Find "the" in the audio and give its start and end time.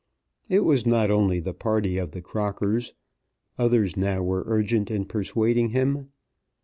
1.39-1.53, 2.09-2.23